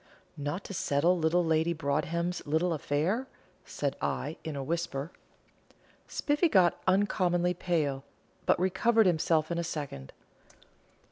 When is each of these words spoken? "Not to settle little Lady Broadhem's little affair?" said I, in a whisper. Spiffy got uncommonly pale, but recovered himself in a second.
"Not 0.35 0.63
to 0.63 0.73
settle 0.73 1.15
little 1.15 1.45
Lady 1.45 1.73
Broadhem's 1.73 2.41
little 2.47 2.73
affair?" 2.73 3.27
said 3.65 3.95
I, 4.01 4.35
in 4.43 4.55
a 4.55 4.63
whisper. 4.63 5.11
Spiffy 6.07 6.49
got 6.49 6.81
uncommonly 6.87 7.53
pale, 7.53 8.03
but 8.47 8.57
recovered 8.59 9.05
himself 9.05 9.51
in 9.51 9.59
a 9.59 9.63
second. 9.63 10.11